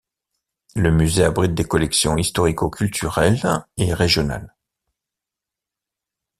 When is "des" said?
1.53-1.63